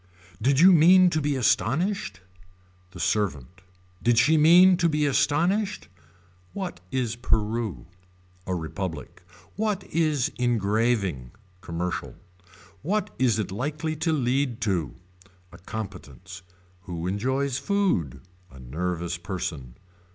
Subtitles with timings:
[0.41, 2.21] Did you mean to be astonished.
[2.89, 3.61] The servant.
[4.01, 5.89] Did she mean to be astonished.
[6.53, 7.85] What is Peru.
[8.47, 9.21] A republic.
[9.57, 11.33] What is engraving.
[11.61, 12.15] Commercial.
[12.81, 14.95] What is it likely to lead to.
[15.51, 16.41] A competence.
[16.85, 18.21] Who enjoys food.
[18.49, 19.75] A nervous person.